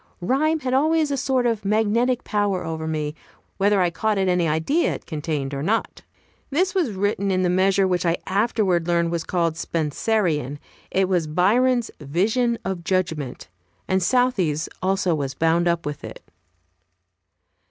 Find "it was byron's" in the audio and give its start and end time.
10.89-11.91